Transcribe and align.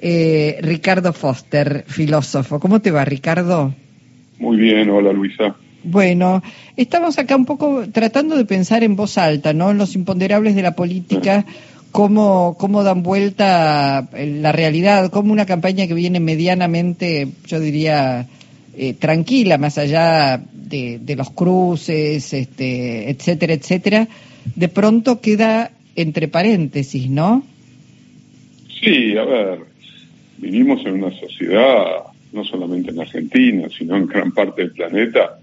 eh, 0.00 0.58
Ricardo 0.60 1.12
Foster, 1.12 1.84
filósofo. 1.86 2.60
¿Cómo 2.60 2.80
te 2.80 2.90
va, 2.90 3.04
Ricardo? 3.04 3.74
Muy 4.38 4.56
bien, 4.56 4.90
hola 4.90 5.12
Luisa. 5.12 5.56
Bueno, 5.84 6.42
estamos 6.76 7.18
acá 7.18 7.36
un 7.36 7.44
poco 7.44 7.84
tratando 7.92 8.36
de 8.36 8.46
pensar 8.46 8.82
en 8.82 8.96
voz 8.96 9.18
alta, 9.18 9.52
¿no? 9.52 9.70
En 9.70 9.78
los 9.78 9.94
imponderables 9.94 10.54
de 10.54 10.62
la 10.62 10.74
política, 10.74 11.44
cómo, 11.92 12.56
cómo 12.58 12.82
dan 12.82 13.02
vuelta 13.02 14.08
la 14.12 14.52
realidad, 14.52 15.10
cómo 15.10 15.32
una 15.32 15.44
campaña 15.44 15.86
que 15.86 15.94
viene 15.94 16.20
medianamente, 16.20 17.28
yo 17.46 17.60
diría, 17.60 18.26
eh, 18.76 18.94
tranquila, 18.94 19.58
más 19.58 19.76
allá 19.76 20.42
de, 20.52 20.98
de, 20.98 21.16
los 21.16 21.30
cruces, 21.30 22.32
este, 22.32 23.10
etcétera, 23.10 23.52
etcétera, 23.52 24.08
de 24.56 24.68
pronto 24.68 25.20
queda 25.20 25.70
entre 25.94 26.28
paréntesis, 26.28 27.08
¿no? 27.08 27.44
Sí, 28.82 29.16
a 29.16 29.24
ver, 29.24 29.73
vivimos 30.38 30.84
en 30.86 31.02
una 31.02 31.12
sociedad, 31.18 32.04
no 32.32 32.44
solamente 32.44 32.90
en 32.90 33.00
Argentina, 33.00 33.68
sino 33.76 33.96
en 33.96 34.06
gran 34.06 34.32
parte 34.32 34.62
del 34.62 34.72
planeta, 34.72 35.38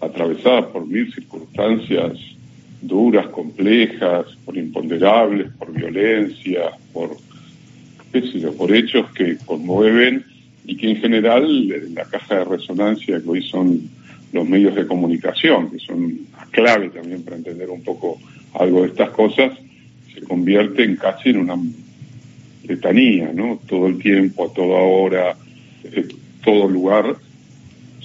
atravesada 0.00 0.68
por 0.68 0.86
mil 0.86 1.12
circunstancias 1.12 2.18
duras, 2.80 3.26
complejas, 3.28 4.26
por 4.44 4.56
imponderables, 4.56 5.50
por 5.58 5.72
violencia, 5.72 6.70
por, 6.92 7.10
qué 8.12 8.22
por 8.56 8.74
hechos 8.74 9.10
que 9.12 9.36
conmueven 9.44 10.24
y 10.64 10.76
que 10.76 10.90
en 10.90 10.96
general 10.96 11.68
la 11.94 12.04
caja 12.04 12.38
de 12.38 12.44
resonancia 12.44 13.20
que 13.20 13.28
hoy 13.28 13.42
son 13.42 13.88
los 14.32 14.48
medios 14.48 14.74
de 14.74 14.86
comunicación, 14.86 15.70
que 15.70 15.78
son 15.78 16.20
clave 16.50 16.88
también 16.90 17.22
para 17.22 17.36
entender 17.36 17.68
un 17.68 17.82
poco 17.82 18.18
algo 18.54 18.82
de 18.82 18.88
estas 18.88 19.10
cosas, 19.10 19.52
se 20.14 20.22
convierte 20.22 20.84
en 20.84 20.96
casi 20.96 21.30
en 21.30 21.38
una 21.38 21.56
letanía, 22.70 23.32
¿no? 23.34 23.60
Todo 23.66 23.88
el 23.88 23.98
tiempo, 23.98 24.46
a 24.46 24.54
toda 24.54 24.78
hora, 24.78 25.36
en 25.84 26.08
todo 26.44 26.68
lugar, 26.68 27.16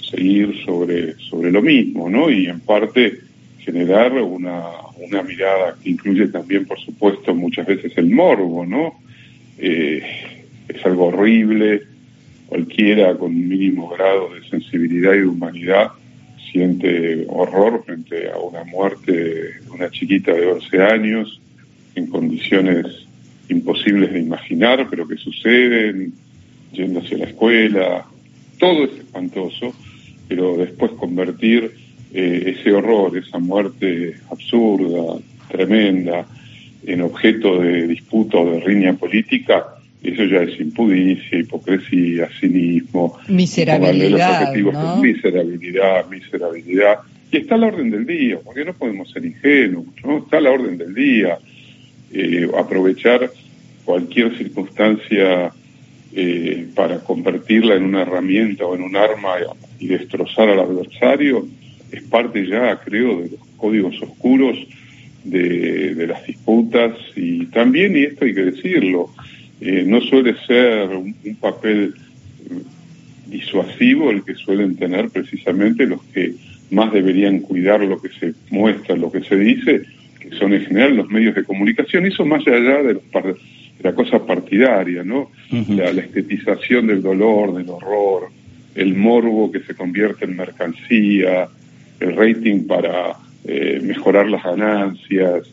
seguir 0.09 0.55
sobre, 0.65 1.15
sobre 1.29 1.51
lo 1.51 1.61
mismo, 1.61 2.09
¿no? 2.09 2.29
Y 2.29 2.47
en 2.47 2.59
parte 2.59 3.19
generar 3.59 4.13
una, 4.13 4.61
una 4.97 5.23
mirada 5.23 5.75
que 5.81 5.89
incluye 5.89 6.27
también, 6.27 6.65
por 6.65 6.79
supuesto, 6.79 7.33
muchas 7.33 7.65
veces 7.65 7.93
el 7.97 8.09
morbo, 8.09 8.65
¿no? 8.65 8.99
Eh, 9.57 10.03
es 10.67 10.85
algo 10.85 11.05
horrible, 11.07 11.83
cualquiera 12.47 13.15
con 13.17 13.31
un 13.31 13.47
mínimo 13.47 13.89
grado 13.89 14.33
de 14.33 14.47
sensibilidad 14.49 15.13
y 15.13 15.19
de 15.19 15.27
humanidad 15.27 15.91
siente 16.51 17.25
horror 17.27 17.83
frente 17.85 18.29
a 18.29 18.37
una 18.37 18.63
muerte 18.63 19.11
de 19.11 19.69
una 19.69 19.89
chiquita 19.89 20.31
de 20.31 20.47
11 20.47 20.81
años 20.81 21.41
en 21.95 22.07
condiciones 22.07 23.04
imposibles 23.49 24.13
de 24.13 24.19
imaginar, 24.19 24.87
pero 24.89 25.07
que 25.07 25.17
suceden, 25.17 26.13
yendo 26.71 26.99
hacia 26.99 27.17
la 27.17 27.25
escuela, 27.25 28.05
todo 28.59 28.85
es 28.85 28.99
espantoso, 28.99 29.73
pero 30.27 30.57
después 30.57 30.91
convertir 30.93 31.71
eh, 32.13 32.55
ese 32.57 32.71
horror, 32.71 33.17
esa 33.17 33.39
muerte 33.39 34.15
absurda, 34.29 35.19
tremenda, 35.49 36.25
en 36.85 37.01
objeto 37.01 37.59
de 37.59 37.87
disputa 37.87 38.37
o 38.37 38.51
de 38.51 38.59
riña 38.59 38.93
política, 38.93 39.65
eso 40.03 40.23
ya 40.25 40.43
es 40.43 40.59
impudicia, 40.59 41.39
hipocresía, 41.39 42.29
cinismo, 42.39 43.17
miserabilidad, 43.27 44.53
¿no? 44.55 44.97
miserabilidad, 44.97 46.07
miserabilidad. 46.09 46.99
Y 47.31 47.37
está 47.37 47.55
a 47.55 47.57
la 47.57 47.67
orden 47.67 47.89
del 47.89 48.05
día, 48.05 48.37
porque 48.43 48.63
no 48.63 48.73
podemos 48.73 49.09
ser 49.11 49.25
ingenuos, 49.25 49.87
¿no? 50.03 50.19
Está 50.19 50.37
a 50.37 50.41
la 50.41 50.51
orden 50.51 50.77
del 50.77 50.93
día. 50.93 51.39
Eh, 52.11 52.47
aprovechar 52.57 53.29
cualquier 53.83 54.37
circunstancia 54.37 55.51
eh, 56.13 56.67
para 56.73 56.99
convertirla 56.99 57.75
en 57.75 57.83
una 57.83 58.03
herramienta 58.03 58.65
o 58.65 58.75
en 58.75 58.83
un 58.83 58.95
arma 58.95 59.35
y 59.79 59.87
destrozar 59.87 60.49
al 60.49 60.59
adversario, 60.59 61.47
es 61.91 62.03
parte 62.03 62.47
ya, 62.47 62.79
creo, 62.79 63.21
de 63.21 63.31
los 63.31 63.39
códigos 63.57 64.01
oscuros 64.01 64.57
de, 65.25 66.07
las 66.07 66.25
disputas 66.25 66.93
y 67.15 67.47
también, 67.47 67.97
y 67.97 68.03
esto 68.03 68.25
hay 68.25 68.33
que 68.33 68.45
decirlo, 68.45 69.09
eh, 69.59 69.83
no 69.85 70.01
suele 70.01 70.35
ser 70.45 70.89
un, 70.89 71.15
papel 71.39 71.95
mm, 72.49 73.31
disuasivo 73.31 74.11
el 74.11 74.23
que 74.23 74.35
suelen 74.35 74.75
tener 74.75 75.09
precisamente 75.09 75.85
los 75.85 76.03
que 76.13 76.35
más 76.69 76.93
deberían 76.93 77.39
cuidar 77.39 77.81
lo 77.81 78.01
que 78.01 78.09
se 78.09 78.33
muestra, 78.49 78.95
lo 78.95 79.11
que 79.11 79.21
se 79.21 79.35
dice, 79.35 79.83
que 80.29 80.35
son 80.37 80.53
en 80.53 80.65
general 80.65 80.95
los 80.95 81.09
medios 81.09 81.35
de 81.35 81.43
comunicación, 81.43 82.05
eso 82.05 82.25
más 82.25 82.45
allá 82.47 82.83
de, 82.83 82.99
la 83.81 83.93
cosa 83.93 84.25
partidaria, 84.25 85.03
¿no? 85.03 85.31
la, 85.69 85.89
estetización 85.89 86.87
del 86.87 87.01
dolor, 87.01 87.55
del 87.55 87.69
horror, 87.69 88.29
el 88.73 88.95
morbo 88.95 89.51
que 89.51 89.59
se 89.61 89.75
convierte 89.75 90.25
en 90.25 90.35
mercancía, 90.35 91.47
el 91.99 92.15
rating 92.15 92.65
para 92.67 93.13
eh, 93.45 93.79
mejorar 93.83 94.27
las 94.27 94.43
ganancias, 94.43 95.49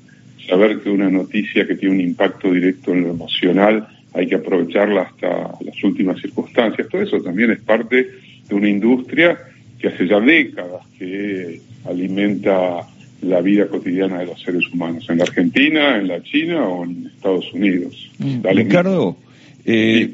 saber 0.48 0.80
que 0.80 0.90
una 0.90 1.10
noticia 1.10 1.66
que 1.66 1.76
tiene 1.76 1.96
un 1.96 2.00
impacto 2.00 2.52
directo 2.52 2.92
en 2.92 3.02
lo 3.02 3.10
emocional 3.10 3.86
hay 4.14 4.26
que 4.26 4.34
aprovecharla 4.34 5.02
hasta 5.02 5.52
las 5.60 5.84
últimas 5.84 6.20
circunstancias. 6.20 6.88
Todo 6.88 7.02
eso 7.02 7.20
también 7.22 7.50
es 7.50 7.60
parte 7.60 8.10
de 8.48 8.54
una 8.54 8.68
industria 8.68 9.38
que 9.78 9.88
hace 9.88 10.06
ya 10.06 10.20
décadas 10.20 10.86
que 10.98 11.60
alimenta 11.84 12.86
la 13.22 13.40
vida 13.40 13.68
cotidiana 13.68 14.18
de 14.18 14.26
los 14.26 14.40
seres 14.40 14.64
humanos, 14.72 15.06
en 15.08 15.18
la 15.18 15.24
Argentina, 15.24 15.96
en 15.98 16.08
la 16.08 16.22
China 16.22 16.66
o 16.68 16.84
en 16.84 17.06
Estados 17.06 17.52
Unidos. 17.52 18.10
Mm. 18.18 18.42
Ricardo, 18.54 19.16
eh, 19.64 20.10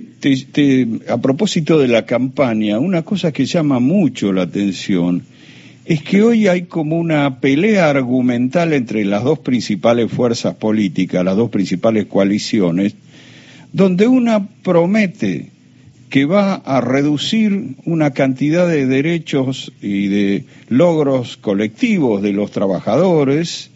a 1.08 1.18
propósito 1.18 1.78
de 1.78 1.88
la 1.88 2.04
campaña, 2.04 2.78
una 2.78 3.02
cosa 3.02 3.32
que 3.32 3.46
llama 3.46 3.78
mucho 3.78 4.32
la 4.32 4.42
atención 4.42 5.22
es 5.88 6.02
que 6.02 6.22
hoy 6.22 6.48
hay 6.48 6.62
como 6.64 6.98
una 6.98 7.40
pelea 7.40 7.88
argumental 7.88 8.74
entre 8.74 9.06
las 9.06 9.24
dos 9.24 9.38
principales 9.38 10.12
fuerzas 10.12 10.56
políticas, 10.56 11.24
las 11.24 11.34
dos 11.34 11.48
principales 11.48 12.04
coaliciones, 12.04 12.94
donde 13.72 14.06
una 14.06 14.46
promete 14.62 15.48
que 16.08 16.24
va 16.24 16.54
a 16.54 16.80
reducir 16.80 17.76
una 17.84 18.12
cantidad 18.12 18.66
de 18.66 18.86
derechos 18.86 19.72
y 19.82 20.08
de 20.08 20.44
logros 20.68 21.36
colectivos 21.36 22.22
de 22.22 22.32
los 22.32 22.50
trabajadores, 22.50 23.70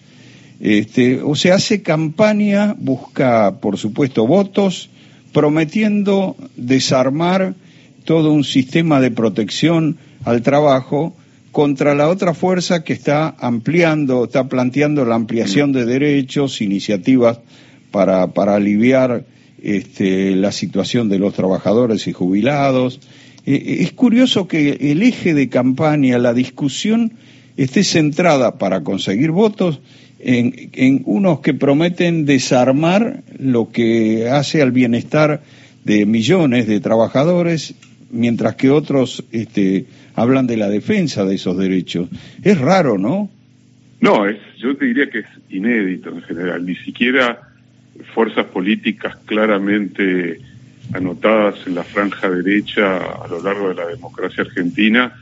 este, 0.61 1.21
o 1.23 1.35
sea, 1.35 1.57
hace 1.57 1.83
campaña, 1.83 2.75
busca, 2.79 3.59
por 3.61 3.77
supuesto, 3.77 4.27
votos, 4.27 4.89
prometiendo 5.33 6.37
desarmar 6.57 7.55
todo 8.05 8.33
un 8.33 8.45
sistema 8.45 9.01
de 9.01 9.11
protección 9.11 9.99
al 10.25 10.43
trabajo 10.43 11.15
contra 11.51 11.95
la 11.95 12.09
otra 12.09 12.33
fuerza 12.33 12.83
que 12.83 12.93
está 12.93 13.35
ampliando, 13.39 14.25
está 14.25 14.49
planteando 14.49 15.05
la 15.05 15.17
ampliación 15.17 15.73
de 15.73 15.85
derechos, 15.85 16.61
iniciativas 16.63 17.41
para, 17.91 18.29
para 18.29 18.55
aliviar 18.55 19.25
este, 19.63 20.35
la 20.37 20.53
situación 20.53 21.09
de 21.09 21.19
los 21.19 21.35
trabajadores 21.35 22.07
y 22.07 22.13
jubilados. 22.13 23.01
Eh, 23.47 23.55
eh, 23.55 23.77
es 23.81 23.93
curioso 23.93 24.49
que 24.49 24.93
el 24.93 25.03
eje 25.03 25.35
de 25.35 25.49
campaña, 25.49 26.19
la 26.19 26.35
discusión, 26.35 27.13
esté 27.57 27.85
centrada 27.85 28.59
para 28.59 28.83
conseguir 28.83 29.31
votos 29.31 29.81
en, 30.19 30.71
en 30.73 31.03
unos 31.07 31.41
que 31.41 31.55
prometen 31.55 32.25
desarmar 32.25 33.23
lo 33.39 33.71
que 33.71 34.29
hace 34.29 34.63
al 34.63 34.73
bienestar 34.73 35.43
de 35.85 36.07
millones 36.07 36.67
de 36.67 36.81
trabajadores 36.81 37.75
mientras 38.11 38.55
que 38.57 38.71
otros 38.71 39.25
este, 39.33 39.87
hablan 40.15 40.47
de 40.47 40.57
la 40.57 40.69
defensa 40.69 41.25
de 41.25 41.35
esos 41.35 41.57
derechos. 41.57 42.09
Es 42.43 42.59
raro, 42.59 42.99
¿no? 42.99 43.29
No, 44.01 44.29
es, 44.29 44.39
yo 44.59 44.77
te 44.77 44.85
diría 44.87 45.09
que 45.09 45.21
es 45.21 45.27
inédito 45.49 46.11
en 46.11 46.23
general. 46.23 46.65
Ni 46.65 46.77
siquiera 46.77 47.52
fuerzas 48.15 48.47
políticas 48.47 49.17
claramente 49.25 50.41
anotadas 50.93 51.67
en 51.67 51.75
la 51.75 51.85
franja 51.85 52.29
derecha 52.31 52.97
a 52.97 53.29
lo 53.29 53.43
largo 53.43 53.69
de 53.69 53.75
la 53.75 53.87
democracia 53.87 54.45
argentina 54.45 55.13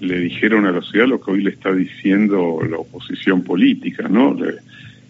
le 0.00 0.18
dijeron 0.18 0.66
a 0.66 0.72
la 0.72 0.80
sociedad 0.80 1.06
lo 1.06 1.20
que 1.20 1.30
hoy 1.30 1.42
le 1.42 1.50
está 1.50 1.72
diciendo 1.72 2.60
la 2.68 2.78
oposición 2.78 3.42
política, 3.44 4.08
¿no? 4.08 4.36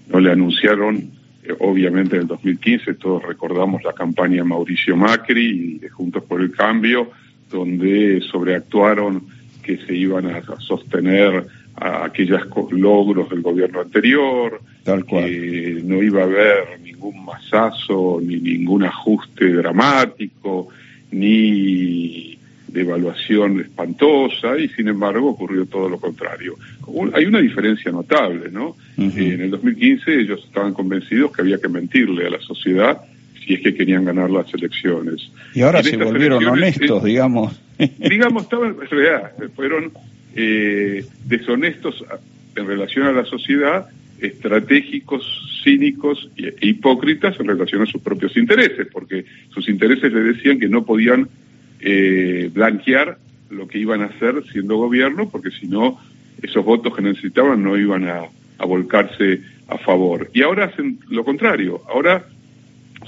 no 0.08 0.20
le 0.20 0.32
anunciaron 0.32 1.10
obviamente 1.58 2.16
en 2.16 2.22
el 2.22 2.28
2015 2.28 2.94
todos 2.94 3.22
recordamos 3.22 3.82
la 3.82 3.92
campaña 3.92 4.44
Mauricio 4.44 4.96
Macri 4.96 5.74
y 5.74 5.78
de 5.78 5.88
Juntos 5.88 6.22
por 6.24 6.40
el 6.40 6.52
Cambio, 6.52 7.10
donde 7.50 8.20
sobreactuaron 8.30 9.24
que 9.62 9.78
se 9.78 9.94
iban 9.94 10.26
a, 10.26 10.42
sostener 10.60 11.46
a 11.76 12.04
aquellos 12.04 12.42
logros 12.72 13.30
del 13.30 13.42
gobierno 13.42 13.80
anterior, 13.80 14.60
Tal 14.84 15.04
cual. 15.04 15.24
que 15.26 15.80
no 15.84 16.02
iba 16.02 16.22
a 16.22 16.24
haber 16.24 16.80
ningún 16.82 17.24
masazo, 17.24 18.20
ni 18.22 18.36
ningún 18.36 18.84
ajuste 18.84 19.52
dramático, 19.52 20.68
ni 21.10 22.38
devaluación 22.68 23.60
espantosa, 23.60 24.56
y 24.58 24.68
sin 24.68 24.88
embargo 24.88 25.30
ocurrió 25.30 25.66
todo 25.66 25.88
lo 25.88 25.98
contrario. 25.98 26.54
Hay 27.14 27.24
una 27.24 27.40
diferencia 27.40 27.90
notable, 27.90 28.50
¿no? 28.50 28.76
en 28.96 29.40
el 29.40 29.50
2015 29.50 30.20
ellos 30.20 30.44
estaban 30.46 30.72
convencidos 30.74 31.32
que 31.32 31.42
había 31.42 31.58
que 31.58 31.68
mentirle 31.68 32.26
a 32.26 32.30
la 32.30 32.40
sociedad 32.40 33.00
si 33.44 33.54
es 33.54 33.60
que 33.62 33.74
querían 33.74 34.04
ganar 34.04 34.30
las 34.30 34.52
elecciones. 34.54 35.30
Y 35.54 35.62
ahora 35.62 35.82
se 35.82 35.96
volvieron 35.96 36.44
honestos, 36.44 37.02
digamos. 37.02 37.60
Digamos, 37.98 38.42
estaban, 38.42 38.76
en 38.80 38.88
realidad, 38.88 39.32
fueron 39.56 39.90
eh, 40.34 41.04
deshonestos 41.26 42.04
en 42.54 42.66
relación 42.66 43.06
a 43.06 43.12
la 43.12 43.24
sociedad, 43.24 43.88
estratégicos, 44.20 45.24
cínicos 45.64 46.30
e 46.36 46.54
hipócritas 46.60 47.38
en 47.40 47.48
relación 47.48 47.82
a 47.82 47.86
sus 47.86 48.02
propios 48.02 48.36
intereses, 48.36 48.86
porque 48.92 49.24
sus 49.50 49.68
intereses 49.68 50.12
le 50.12 50.20
decían 50.20 50.58
que 50.58 50.68
no 50.68 50.84
podían 50.84 51.28
eh, 51.80 52.50
blanquear 52.52 53.18
lo 53.50 53.66
que 53.66 53.78
iban 53.78 54.02
a 54.02 54.06
hacer 54.06 54.42
siendo 54.52 54.76
gobierno, 54.76 55.28
porque 55.28 55.50
si 55.50 55.66
no, 55.66 55.98
esos 56.42 56.64
votos 56.64 56.94
que 56.94 57.02
necesitaban 57.02 57.62
no 57.62 57.76
iban 57.76 58.08
a, 58.08 58.22
a 58.58 58.66
volcarse 58.66 59.40
a 59.68 59.78
favor. 59.78 60.30
Y 60.34 60.42
ahora 60.42 60.66
hacen 60.66 60.98
lo 61.08 61.24
contrario, 61.24 61.82
ahora 61.88 62.26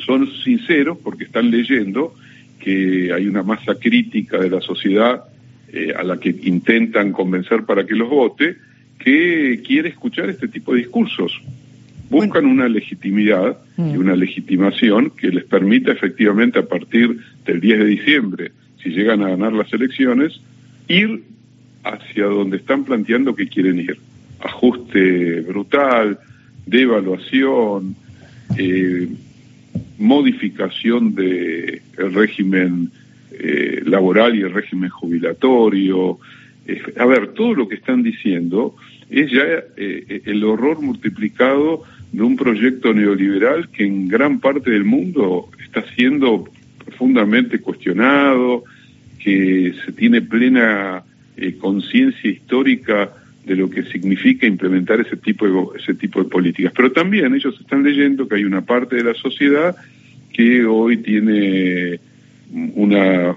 son 0.05 0.29
sinceros 0.43 0.99
porque 0.99 1.25
están 1.25 1.51
leyendo 1.51 2.15
que 2.59 3.13
hay 3.13 3.27
una 3.27 3.43
masa 3.43 3.75
crítica 3.75 4.39
de 4.39 4.51
la 4.51 4.61
sociedad 4.61 5.25
eh, 5.73 5.93
a 5.97 6.03
la 6.03 6.19
que 6.19 6.29
intentan 6.43 7.13
convencer 7.13 7.65
para 7.65 7.87
que 7.87 7.95
los 7.95 8.11
vote, 8.11 8.57
que 8.99 9.63
quiere 9.67 9.89
escuchar 9.89 10.29
este 10.29 10.49
tipo 10.49 10.73
de 10.75 10.81
discursos. 10.81 11.41
Buscan 12.11 12.45
una 12.45 12.69
legitimidad 12.69 13.57
y 13.79 13.83
mm. 13.83 13.99
una 13.99 14.15
legitimación 14.15 15.11
que 15.11 15.29
les 15.29 15.45
permita 15.45 15.91
efectivamente 15.91 16.59
a 16.59 16.67
partir 16.67 17.17
del 17.47 17.61
10 17.61 17.79
de 17.79 17.85
diciembre, 17.87 18.53
si 18.83 18.91
llegan 18.91 19.23
a 19.23 19.31
ganar 19.31 19.55
las 19.55 19.73
elecciones, 19.73 20.43
ir 20.89 21.23
hacia 21.85 22.27
donde 22.27 22.59
están 22.59 22.85
planteando 22.85 23.35
que 23.35 23.49
quieren 23.49 23.79
ir. 23.79 23.97
Ajuste 24.41 25.41
brutal, 25.41 26.19
devaluación, 26.67 27.97
eh, 28.59 29.09
modificación 29.99 31.15
del 31.15 31.81
régimen 32.13 32.91
eh, 33.39 33.83
laboral 33.85 34.35
y 34.37 34.43
el 34.43 34.53
régimen 34.53 34.91
jubilatorio. 34.91 36.19
a 36.97 37.07
ver, 37.07 37.29
todo 37.29 37.55
lo 37.55 37.69
que 37.69 37.77
están 37.77 38.03
diciendo 38.03 38.77
es 39.11 39.31
ya 39.31 39.43
eh, 39.77 40.23
el 40.25 40.43
horror 40.45 40.81
multiplicado 40.81 41.83
de 42.13 42.23
un 42.23 42.37
proyecto 42.37 42.93
neoliberal 42.93 43.69
que 43.71 43.85
en 43.85 44.09
gran 44.09 44.41
parte 44.41 44.71
del 44.71 44.85
mundo 44.85 45.49
está 45.65 45.85
siendo 45.95 46.49
profundamente 46.85 47.59
cuestionado, 47.59 48.65
que 49.19 49.75
se 49.85 49.93
tiene 49.93 50.21
plena 50.21 51.03
eh, 51.37 51.57
conciencia 51.59 52.31
histórica 52.31 53.11
de 53.45 53.57
lo 53.57 53.69
que 53.71 53.83
significa 53.85 54.47
implementar 54.47 55.01
ese 55.01 55.17
tipo 55.17 55.47
de 55.47 55.79
ese 55.79 55.95
tipo 55.95 56.23
de 56.23 56.29
políticas. 56.29 56.73
Pero 56.77 56.93
también 56.93 57.35
ellos 57.35 57.59
están 57.61 57.83
leyendo 57.83 58.29
que 58.29 58.37
hay 58.37 58.45
una 58.45 58.63
parte 58.63 58.97
de 58.97 59.05
la 59.05 59.15
sociedad 59.15 59.75
que 60.33 60.65
hoy 60.65 60.99
tiene 60.99 61.99
una, 62.53 63.37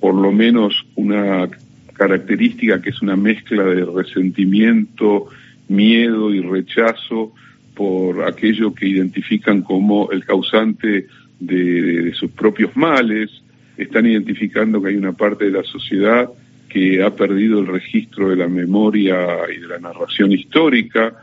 por 0.00 0.14
lo 0.14 0.32
menos 0.32 0.86
una 0.96 1.48
característica 1.94 2.80
que 2.80 2.90
es 2.90 3.02
una 3.02 3.16
mezcla 3.16 3.64
de 3.64 3.84
resentimiento, 3.84 5.26
miedo 5.68 6.32
y 6.32 6.40
rechazo 6.40 7.32
por 7.74 8.24
aquello 8.24 8.74
que 8.74 8.88
identifican 8.88 9.62
como 9.62 10.10
el 10.10 10.24
causante 10.24 11.06
de, 11.38 12.12
sus 12.14 12.30
propios 12.30 12.76
males, 12.76 13.30
están 13.76 14.06
identificando 14.06 14.82
que 14.82 14.88
hay 14.88 14.96
una 14.96 15.12
parte 15.12 15.44
de 15.44 15.52
la 15.52 15.62
sociedad 15.62 16.28
que 16.68 17.02
ha 17.02 17.14
perdido 17.14 17.60
el 17.60 17.66
registro 17.66 18.30
de 18.30 18.36
la 18.36 18.48
memoria 18.48 19.16
y 19.54 19.60
de 19.60 19.68
la 19.68 19.78
narración 19.78 20.32
histórica, 20.32 21.14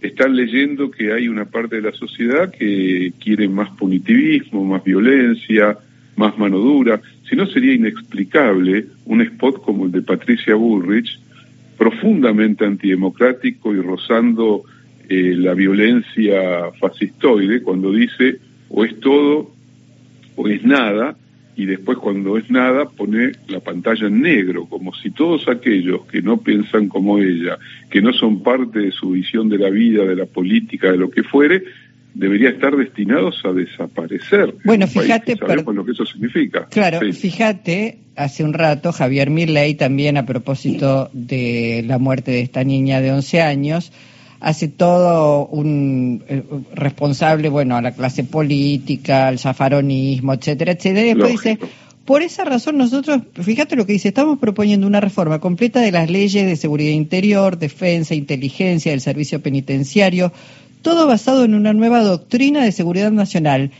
están 0.00 0.36
leyendo 0.36 0.90
que 0.90 1.12
hay 1.12 1.28
una 1.28 1.46
parte 1.46 1.76
de 1.76 1.82
la 1.82 1.92
sociedad 1.92 2.52
que 2.52 3.12
quiere 3.18 3.48
más 3.48 3.70
punitivismo, 3.70 4.64
más 4.64 4.84
violencia, 4.84 5.78
más 6.16 6.36
mano 6.38 6.58
dura. 6.58 7.00
Si 7.28 7.36
no, 7.36 7.46
sería 7.46 7.74
inexplicable 7.74 8.86
un 9.06 9.20
spot 9.22 9.62
como 9.62 9.86
el 9.86 9.92
de 9.92 10.02
Patricia 10.02 10.54
Bullrich, 10.54 11.18
profundamente 11.76 12.64
antidemocrático 12.64 13.74
y 13.74 13.80
rozando 13.80 14.62
eh, 15.08 15.34
la 15.36 15.54
violencia 15.54 16.70
fascistoide, 16.80 17.62
cuando 17.62 17.92
dice 17.92 18.38
o 18.68 18.84
es 18.84 18.98
todo 19.00 19.52
o 20.36 20.48
es 20.48 20.64
nada, 20.64 21.16
y 21.56 21.66
después 21.66 21.98
cuando 21.98 22.36
es 22.36 22.50
nada 22.50 22.88
pone 22.88 23.32
la 23.48 23.60
pantalla 23.60 24.08
en 24.08 24.22
negro, 24.22 24.66
como 24.66 24.92
si 24.94 25.10
todos 25.10 25.48
aquellos 25.48 26.04
que 26.06 26.20
no 26.20 26.38
piensan 26.38 26.88
como 26.88 27.18
ella, 27.18 27.58
que 27.90 28.02
no 28.02 28.12
son 28.12 28.42
parte 28.42 28.80
de 28.80 28.90
su 28.90 29.10
visión 29.10 29.48
de 29.48 29.58
la 29.58 29.70
vida, 29.70 30.04
de 30.04 30.16
la 30.16 30.26
política, 30.26 30.90
de 30.90 30.98
lo 30.98 31.10
que 31.10 31.22
fuere, 31.22 31.62
debería 32.14 32.50
estar 32.50 32.76
destinados 32.76 33.40
a 33.44 33.52
desaparecer. 33.52 34.54
Bueno, 34.64 34.86
fíjate, 34.86 35.36
sabemos 35.36 35.74
lo 35.74 35.84
que 35.84 35.92
eso 35.92 36.06
significa. 36.06 36.66
Claro, 36.70 37.00
fíjate, 37.12 37.98
hace 38.16 38.44
un 38.44 38.54
rato 38.54 38.92
Javier 38.92 39.30
Mirley 39.30 39.74
también 39.74 40.16
a 40.16 40.24
propósito 40.24 41.10
de 41.12 41.84
la 41.86 41.98
muerte 41.98 42.30
de 42.30 42.40
esta 42.40 42.64
niña 42.64 43.00
de 43.00 43.12
11 43.12 43.42
años 43.42 43.92
hace 44.44 44.68
todo 44.68 45.46
un 45.46 46.22
eh, 46.28 46.42
responsable, 46.74 47.48
bueno, 47.48 47.76
a 47.76 47.82
la 47.82 47.92
clase 47.92 48.24
política, 48.24 49.26
al 49.28 49.38
zafaronismo, 49.38 50.34
etcétera, 50.34 50.72
etcétera. 50.72 51.06
Y 51.06 51.14
después 51.14 51.32
dice, 51.32 51.58
por 52.04 52.20
esa 52.20 52.44
razón 52.44 52.76
nosotros, 52.76 53.22
fíjate 53.40 53.74
lo 53.74 53.86
que 53.86 53.94
dice, 53.94 54.08
estamos 54.08 54.38
proponiendo 54.38 54.86
una 54.86 55.00
reforma 55.00 55.38
completa 55.38 55.80
de 55.80 55.92
las 55.92 56.10
leyes 56.10 56.44
de 56.44 56.56
seguridad 56.56 56.92
interior, 56.92 57.58
defensa, 57.58 58.14
inteligencia, 58.14 58.92
del 58.92 59.00
servicio 59.00 59.40
penitenciario, 59.40 60.30
todo 60.84 61.08
basado 61.08 61.44
en 61.44 61.54
una 61.54 61.72
nueva 61.72 62.02
doctrina 62.02 62.62
de 62.62 62.70
seguridad 62.70 63.10
nacional. 63.10 63.72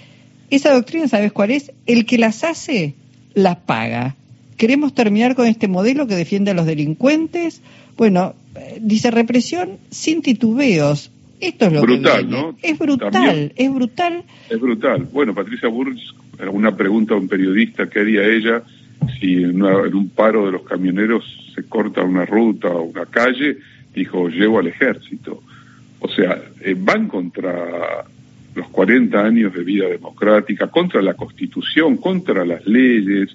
Esa 0.50 0.72
doctrina, 0.72 1.06
¿sabes 1.06 1.32
cuál 1.32 1.52
es? 1.52 1.70
El 1.86 2.06
que 2.06 2.18
las 2.18 2.42
hace, 2.42 2.94
las 3.34 3.56
paga. 3.56 4.16
Queremos 4.56 4.94
terminar 4.94 5.36
con 5.36 5.46
este 5.46 5.68
modelo 5.68 6.06
que 6.06 6.16
defiende 6.16 6.50
a 6.50 6.54
los 6.54 6.66
delincuentes. 6.66 7.60
Bueno, 7.96 8.34
eh, 8.56 8.78
dice 8.80 9.10
represión 9.10 9.78
sin 9.90 10.22
titubeos. 10.22 11.12
Esto 11.40 11.66
es 11.66 11.72
lo 11.74 11.82
brutal, 11.82 12.24
que 12.24 12.30
¿no? 12.30 12.56
Es 12.62 12.78
brutal, 12.78 13.52
es 13.54 13.74
brutal. 13.74 14.24
Es 14.48 14.58
brutal. 14.58 15.06
Bueno, 15.12 15.34
Patricia 15.34 15.68
Burns, 15.68 16.14
una 16.50 16.74
pregunta 16.74 17.12
a 17.12 17.18
un 17.18 17.28
periodista, 17.28 17.86
¿qué 17.90 18.00
haría 18.00 18.24
ella 18.24 18.62
si 19.20 19.34
en, 19.34 19.62
un 19.62 20.08
paro 20.08 20.46
de 20.46 20.52
los 20.52 20.62
camioneros 20.62 21.22
se 21.54 21.64
corta 21.64 22.02
una 22.02 22.24
ruta 22.24 22.68
o 22.68 22.84
una 22.84 23.04
calle? 23.04 23.58
Dijo, 23.94 24.28
llevo 24.28 24.58
al 24.58 24.68
ejército. 24.68 25.42
O 26.04 26.08
sea, 26.08 26.38
eh, 26.60 26.76
van 26.78 27.08
contra 27.08 28.04
los 28.54 28.68
40 28.68 29.24
años 29.24 29.54
de 29.54 29.64
vida 29.64 29.88
democrática, 29.88 30.66
contra 30.66 31.00
la 31.00 31.14
Constitución, 31.14 31.96
contra 31.96 32.44
las 32.44 32.66
leyes. 32.66 33.34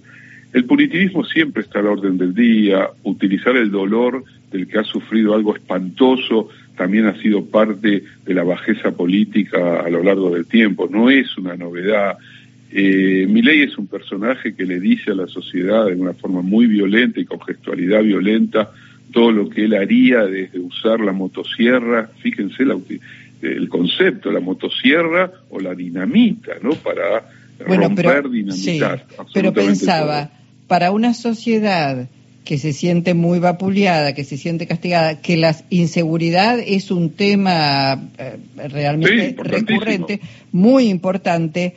El 0.54 0.66
punitivismo 0.66 1.26
siempre 1.26 1.64
está 1.64 1.80
a 1.80 1.82
la 1.82 1.90
orden 1.90 2.20
del 2.20 2.36
día, 2.36 2.88
utilizar 3.02 3.58
el 3.58 3.72
dolor 3.72 4.24
del 4.52 4.68
que 4.68 4.78
ha 4.78 4.84
sufrido 4.84 5.34
algo 5.34 5.56
espantoso, 5.56 6.50
también 6.78 7.08
ha 7.08 7.20
sido 7.20 7.44
parte 7.44 8.04
de 8.24 8.34
la 8.36 8.44
bajeza 8.44 8.92
política 8.92 9.82
a 9.82 9.90
lo 9.90 10.04
largo 10.04 10.30
del 10.30 10.46
tiempo, 10.46 10.88
no 10.92 11.10
es 11.10 11.36
una 11.40 11.56
novedad. 11.56 12.20
Eh, 12.72 13.26
Milei 13.28 13.64
es 13.64 13.80
un 13.80 13.88
personaje 13.88 14.54
que 14.54 14.68
le 14.68 14.80
dice 14.80 15.10
a 15.10 15.16
la 15.16 15.26
sociedad 15.26 15.88
de 15.88 15.96
una 15.96 16.14
forma 16.14 16.44
muy 16.44 16.68
violenta 16.68 17.20
y 17.20 17.26
con 17.26 17.42
gestualidad 17.42 18.04
violenta 18.04 18.70
todo 19.12 19.32
lo 19.32 19.50
que 19.50 19.66
él 19.66 19.74
haría 19.74 20.26
desde 20.26 20.60
usar 20.60 21.00
la 21.00 21.12
motosierra, 21.12 22.10
fíjense 22.22 22.64
el 23.42 23.70
concepto, 23.70 24.32
la 24.32 24.40
motosierra 24.40 25.32
o 25.50 25.60
la 25.60 25.74
dinamita, 25.74 26.54
¿no? 26.62 26.72
Para 26.72 27.30
romper, 27.60 28.30
dinamitar. 28.30 29.06
pero 29.34 29.54
pensaba, 29.54 30.32
para 30.68 30.92
una 30.92 31.14
sociedad 31.14 32.08
que 32.44 32.58
se 32.58 32.74
siente 32.74 33.14
muy 33.14 33.40
vapuleada, 33.40 34.16
que 34.16 34.24
se 34.24 34.38
siente 34.38 34.66
castigada, 34.66 35.22
que 35.22 35.38
la 35.38 35.56
inseguridad 35.70 36.60
es 36.60 36.90
un 36.90 37.12
tema 37.12 38.10
eh, 38.18 38.38
realmente 38.70 39.36
recurrente, 39.44 40.20
muy 40.52 40.90
importante. 40.90 41.76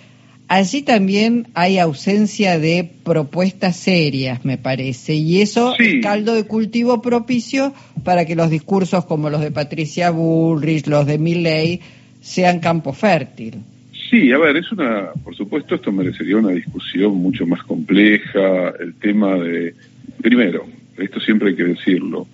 Allí 0.54 0.82
también 0.82 1.46
hay 1.54 1.78
ausencia 1.78 2.58
de 2.58 2.86
propuestas 3.04 3.74
serias, 3.74 4.44
me 4.44 4.58
parece, 4.58 5.14
y 5.14 5.40
eso 5.40 5.74
es 5.78 6.02
caldo 6.02 6.34
de 6.34 6.44
cultivo 6.44 7.00
propicio 7.00 7.72
para 8.04 8.26
que 8.26 8.34
los 8.34 8.50
discursos 8.50 9.06
como 9.06 9.30
los 9.30 9.40
de 9.40 9.50
Patricia 9.50 10.10
Bullrich, 10.10 10.86
los 10.88 11.06
de 11.06 11.16
Milley, 11.16 11.80
sean 12.20 12.60
campo 12.60 12.92
fértil. 12.92 13.62
Sí, 14.10 14.30
a 14.30 14.36
ver, 14.36 14.58
es 14.58 14.70
una, 14.72 15.12
por 15.24 15.34
supuesto, 15.34 15.74
esto 15.74 15.90
merecería 15.90 16.36
una 16.36 16.50
discusión 16.50 17.14
mucho 17.14 17.46
más 17.46 17.62
compleja, 17.62 18.74
el 18.78 18.92
tema 18.96 19.36
de 19.36 19.74
Primero, 20.20 20.66
esto 20.98 21.18
siempre 21.20 21.48
hay 21.48 21.56
que 21.56 21.64
decirlo, 21.64 22.26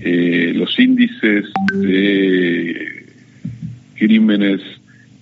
eh, 0.00 0.52
los 0.54 0.78
índices 0.78 1.44
de 1.74 3.04
crímenes 3.94 4.62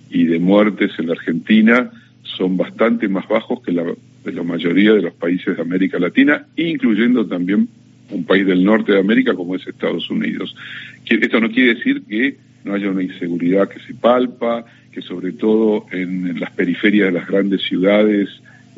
y 0.09 0.23
de 0.23 0.39
muertes 0.39 0.91
en 0.97 1.07
la 1.07 1.11
Argentina 1.11 1.91
son 2.37 2.55
bastante 2.55 3.07
más 3.07 3.27
bajos 3.27 3.61
que 3.61 3.71
la, 3.71 3.83
de 3.83 4.31
la 4.31 4.43
mayoría 4.43 4.93
de 4.93 5.01
los 5.01 5.13
países 5.13 5.55
de 5.55 5.61
América 5.61 5.99
Latina, 5.99 6.45
incluyendo 6.55 7.25
también 7.25 7.67
un 8.11 8.23
país 8.23 8.45
del 8.45 8.63
norte 8.63 8.93
de 8.93 8.99
América 8.99 9.33
como 9.33 9.55
es 9.55 9.67
Estados 9.67 10.09
Unidos. 10.09 10.55
Esto 11.05 11.39
no 11.39 11.49
quiere 11.49 11.75
decir 11.75 12.03
que 12.03 12.37
no 12.63 12.73
haya 12.73 12.89
una 12.89 13.03
inseguridad 13.03 13.67
que 13.69 13.79
se 13.79 13.93
palpa, 13.93 14.65
que 14.91 15.01
sobre 15.01 15.33
todo 15.33 15.85
en 15.91 16.39
las 16.39 16.51
periferias 16.51 17.07
de 17.07 17.19
las 17.19 17.27
grandes 17.27 17.61
ciudades 17.63 18.29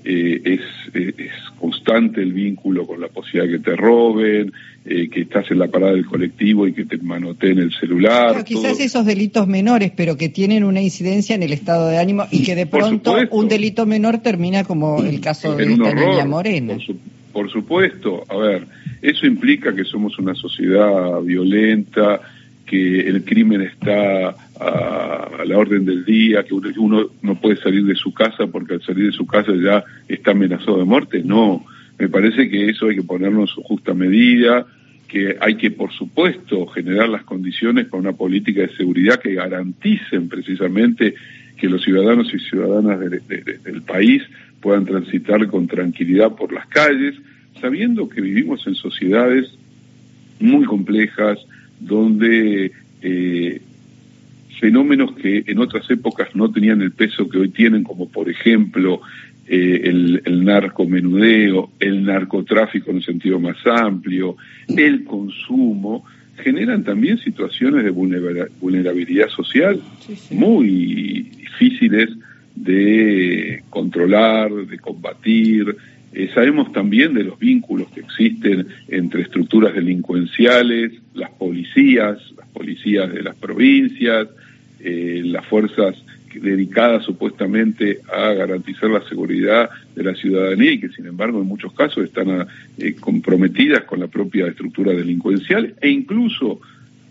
eh, 0.03 0.41
es, 0.44 0.62
es, 0.94 1.32
constante 1.60 2.22
el 2.22 2.32
vínculo 2.34 2.88
con 2.88 3.01
la 3.01 3.10
posibilidad 3.10 3.51
de 3.51 3.58
que 3.58 3.63
te 3.72 3.75
roben, 3.75 4.53
eh, 4.86 5.10
que 5.10 5.22
estás 5.22 5.51
en 5.51 5.60
la 5.60 5.68
parada 5.68 5.94
del 5.94 6.06
colectivo 6.06 6.68
y 6.68 6.74
que 6.74 6.86
te 6.86 6.98
manoteen 6.98 7.60
el 7.60 7.74
celular. 7.74 8.44
quizás 8.46 8.79
esos 8.79 9.06
delitos 9.06 9.48
menores, 9.48 9.91
pero 9.96 10.15
que 10.15 10.29
tienen 10.29 10.63
una 10.63 10.82
incidencia 10.82 11.36
en 11.36 11.44
el 11.44 11.53
estado 11.53 11.89
de 11.89 11.98
ánimo 11.98 12.25
y 12.32 12.44
que 12.44 12.56
de 12.56 12.65
pronto 12.65 13.15
un 13.32 13.48
delito 13.48 13.86
menor 13.86 14.20
termina 14.20 14.63
como 14.63 15.03
el 15.03 15.20
caso 15.20 15.56
de 15.56 15.63
esta 15.63 15.94
niña 15.94 16.25
Morena. 16.25 16.77
por 17.34 17.51
supuesto, 17.51 18.24
a 18.29 18.38
ver, 18.38 18.68
eso 19.01 19.25
implica 19.25 19.75
que 19.75 19.84
somos 19.84 20.18
una 20.18 20.36
sociedad 20.36 21.22
violenta, 21.22 22.22
que 22.69 22.99
el 22.99 23.23
crimen 23.25 23.61
está 23.61 24.35
a, 24.59 25.43
la 25.43 25.57
orden 25.57 25.85
del 25.85 26.05
día, 26.05 26.43
que 26.43 26.53
uno, 26.53 27.09
no 27.23 27.35
puede 27.35 27.55
salir 27.55 27.83
de 27.85 27.95
su 27.95 28.13
casa 28.13 28.45
porque 28.45 28.75
al 28.75 28.83
salir 28.83 29.07
de 29.07 29.11
su 29.11 29.25
casa 29.25 29.51
ya 29.55 29.83
está 30.07 30.31
amenazado 30.31 30.77
de 30.77 30.85
muerte. 30.85 31.23
No, 31.25 31.65
me 31.97 32.07
parece 32.07 32.47
que 32.47 32.69
eso 32.69 32.88
hay 32.88 32.97
que 32.97 33.03
ponerlo 33.03 33.41
en 33.41 33.47
su 33.47 33.63
justa 33.63 33.95
medida, 33.95 34.67
que 35.07 35.35
hay 35.41 35.55
que, 35.55 35.71
por 35.71 35.91
supuesto, 35.91 36.67
generar 36.67 37.09
las 37.09 37.23
condiciones 37.23 37.88
para 37.88 38.01
una 38.01 38.13
política 38.13 38.61
de 38.61 38.75
seguridad 38.75 39.19
que 39.19 39.33
garanticen 39.33 40.29
precisamente 40.29 41.15
que 41.57 41.67
los 41.67 41.83
ciudadanos 41.83 42.31
y 42.31 42.39
ciudadanas 42.39 42.99
del 42.99 43.81
país 43.81 44.21
puedan 44.61 44.85
transitar 44.85 45.47
con 45.47 45.67
tranquilidad 45.67 46.35
por 46.35 46.53
las 46.53 46.67
calles, 46.67 47.15
sabiendo 47.59 48.07
que 48.07 48.21
vivimos 48.21 48.65
en 48.67 48.75
sociedades 48.75 49.51
muy 50.39 50.65
complejas, 50.65 51.39
donde 51.79 52.71
eh, 53.01 53.62
fenómenos 54.59 55.13
que 55.13 55.43
en 55.48 55.59
otras 55.59 55.89
épocas 55.89 56.36
no 56.36 56.51
tenían 56.51 56.81
el 56.81 56.91
peso 56.91 57.29
que 57.29 57.38
hoy 57.38 57.50
tienen, 57.50 57.83
como 57.83 58.09
por 58.09 58.29
ejemplo 58.29 59.01
eh, 59.48 59.81
el, 59.86 60.21
el 60.25 60.43
narcomenudeo, 60.43 61.71
el 61.79 62.03
narcotráfico 62.03 62.91
en 62.91 62.98
el 62.98 63.03
sentido 63.03 63.39
más 63.39 63.57
amplio, 63.65 64.36
el 64.67 65.03
consumo, 65.05 66.05
generan 66.43 66.83
también 66.83 67.17
situaciones 67.17 67.83
de 67.83 67.89
vulnerabilidad 67.89 69.29
social 69.29 69.81
muy 70.31 71.29
difíciles 71.38 72.09
de 72.55 73.63
controlar, 73.69 74.51
de 74.51 74.79
combatir, 74.79 75.75
eh, 76.11 76.29
sabemos 76.33 76.71
también 76.71 77.13
de 77.13 77.23
los 77.23 77.37
vínculos 77.37 77.87
que 77.89 78.01
existen 78.01 78.67
entre 78.87 79.21
estructuras 79.21 79.73
delincuenciales, 79.73 80.93
las 81.13 81.29
policías, 81.31 82.17
las 82.35 82.47
policías 82.49 83.13
de 83.13 83.21
las 83.21 83.35
provincias, 83.35 84.27
eh, 84.79 85.21
las 85.25 85.45
fuerzas 85.45 85.95
dedicadas 86.33 87.03
supuestamente 87.05 87.99
a 88.11 88.33
garantizar 88.33 88.89
la 88.89 89.07
seguridad 89.07 89.69
de 89.95 90.03
la 90.03 90.15
ciudadanía 90.15 90.71
y 90.73 90.79
que 90.79 90.89
sin 90.89 91.07
embargo 91.07 91.41
en 91.41 91.47
muchos 91.47 91.73
casos 91.73 92.05
están 92.05 92.47
eh, 92.77 92.95
comprometidas 92.99 93.83
con 93.83 93.99
la 93.99 94.07
propia 94.07 94.47
estructura 94.47 94.93
delincuencial 94.93 95.73
e 95.81 95.89
incluso 95.89 96.59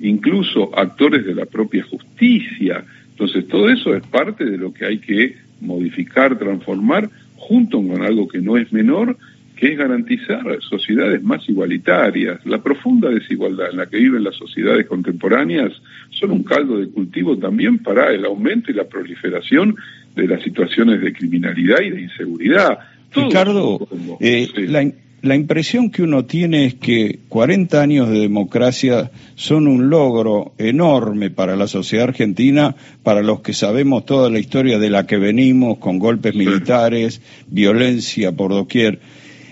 incluso 0.01 0.77
actores 0.79 1.27
de 1.27 1.35
la 1.35 1.45
propia 1.45 1.83
justicia. 1.83 2.85
Entonces 3.11 3.49
todo 3.49 3.69
eso 3.69 3.95
es 3.97 4.07
parte 4.07 4.45
de 4.45 4.57
lo 4.57 4.73
que 4.73 4.87
hay 4.87 4.99
que 4.99 5.37
modificar, 5.61 6.39
transformar 6.39 7.11
junto 7.39 7.79
con 7.79 8.03
algo 8.03 8.29
que 8.29 8.39
no 8.39 8.57
es 8.57 8.73
menor, 8.73 9.17
que 9.57 9.73
es 9.73 9.79
garantizar 9.79 10.45
sociedades 10.61 11.23
más 11.23 11.49
igualitarias. 11.49 12.45
La 12.45 12.63
profunda 12.63 13.09
desigualdad 13.09 13.71
en 13.71 13.79
la 13.79 13.87
que 13.87 13.97
viven 13.97 14.23
las 14.23 14.37
sociedades 14.37 14.87
contemporáneas 14.87 15.73
son 16.11 16.31
un 16.31 16.45
caldo 16.45 16.79
de 16.79 16.89
cultivo 16.89 17.37
también 17.37 17.79
para 17.79 18.13
el 18.13 18.25
aumento 18.25 18.71
y 18.71 18.75
la 18.75 18.89
proliferación 18.89 19.75
de 20.15 20.29
las 20.29 20.43
situaciones 20.43 21.01
de 21.01 21.13
criminalidad 21.13 21.81
y 21.81 21.91
de 21.91 22.03
inseguridad. 22.03 22.79
Ricardo, 23.13 23.89
eh, 24.21 24.49
la, 24.69 24.93
la 25.21 25.35
impresión 25.35 25.91
que 25.91 26.03
uno 26.03 26.25
tiene 26.27 26.67
es 26.67 26.75
que 26.75 27.19
40 27.29 27.81
años 27.81 28.09
de 28.09 28.21
democracia 28.21 29.11
son 29.35 29.67
un 29.67 29.91
logro 29.91 30.53
enorme 30.59 31.31
para 31.31 31.57
la 31.57 31.67
sociedad 31.67 32.09
argentina, 32.09 32.77
para 33.03 33.23
los 33.23 33.41
que 33.41 33.53
sabemos 33.53 34.07
toda 34.07 34.31
la 34.31 34.39
historia 34.39 34.79
de 34.79 34.91
la 34.91 35.07
que 35.07 35.17
venimos, 35.17 35.79
con 35.79 35.99
golpes 35.99 36.35
militares, 36.35 37.21
violencia 37.49 38.33
por 38.33 38.53
doquier. 38.53 39.01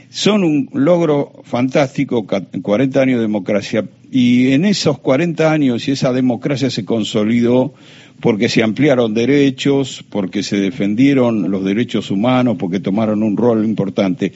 Son 0.09 0.45
un 0.45 0.71
logro 0.73 1.43
fantástico, 1.45 2.27
40 2.27 3.01
años 3.01 3.17
de 3.17 3.23
democracia, 3.23 3.85
y 4.11 4.53
en 4.53 4.65
esos 4.65 5.01
40 5.01 5.51
años 5.51 5.89
y 5.89 5.91
esa 5.91 6.13
democracia 6.13 6.71
se 6.71 6.85
consolidó 6.85 7.75
porque 8.21 8.49
se 8.49 8.63
ampliaron 8.63 9.15
derechos, 9.15 10.05
porque 10.09 10.43
se 10.43 10.57
defendieron 10.57 11.51
los 11.51 11.65
derechos 11.65 12.11
humanos, 12.11 12.57
porque 12.59 12.81
tomaron 12.81 13.23
un 13.23 13.37
rol 13.37 13.65
importante 13.65 14.33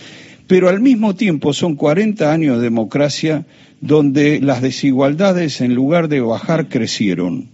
pero 0.50 0.68
al 0.68 0.80
mismo 0.80 1.14
tiempo 1.14 1.52
son 1.52 1.76
40 1.76 2.32
años 2.32 2.56
de 2.56 2.64
democracia 2.64 3.46
donde 3.80 4.40
las 4.40 4.60
desigualdades 4.60 5.60
en 5.60 5.76
lugar 5.76 6.08
de 6.08 6.18
bajar 6.18 6.68
crecieron. 6.68 7.50